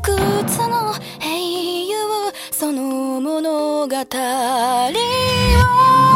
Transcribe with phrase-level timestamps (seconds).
[0.00, 0.16] く
[0.68, 1.96] の英雄
[2.50, 6.09] その物語を。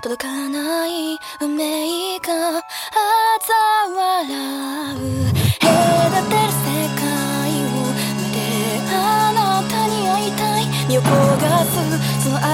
[0.00, 2.62] 届かない運命が嘲
[3.94, 4.98] 笑う。
[5.60, 5.68] 隔
[6.28, 6.64] てる世
[6.96, 7.04] 界
[7.66, 7.68] を
[8.18, 8.36] 見て
[8.90, 8.96] あ
[9.34, 10.62] なたに会いたい。
[10.88, 11.06] 身を焦
[11.40, 11.70] がす
[12.24, 12.51] その愛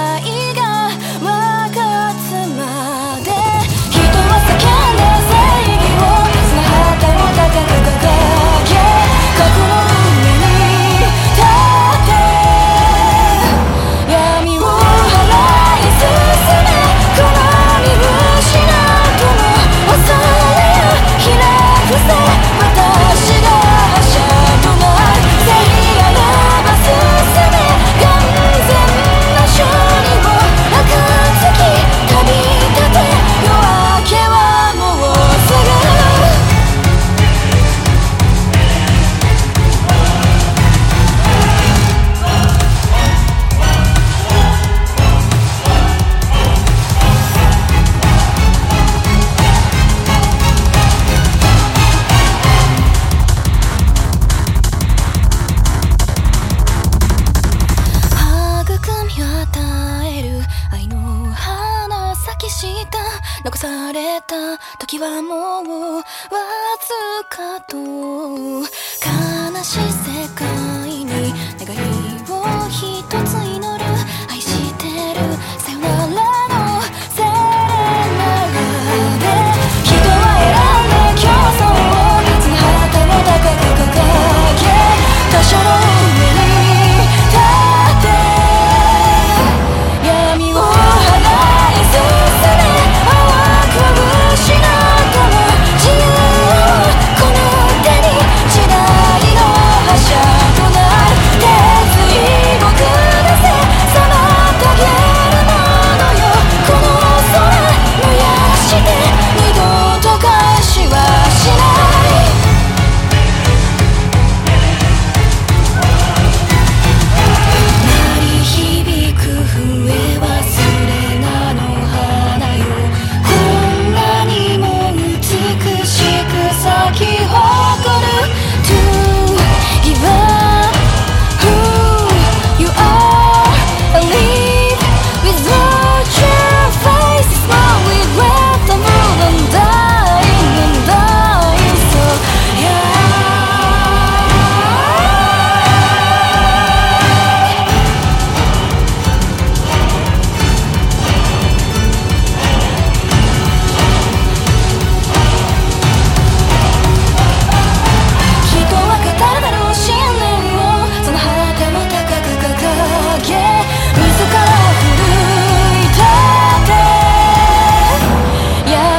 [62.59, 62.99] した
[63.45, 66.03] 残された時はもうわ
[66.81, 67.77] ずかと。
[67.77, 70.68] 悲しい世界。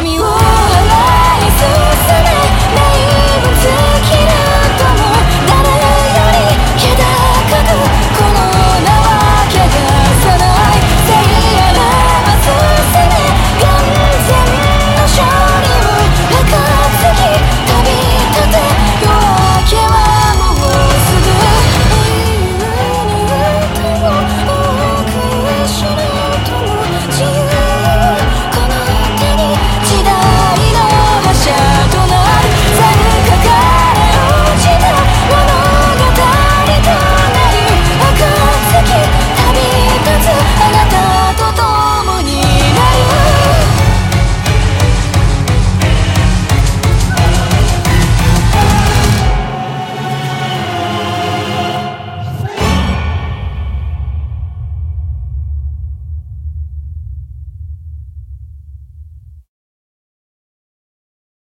[0.01, 0.40] tell me why.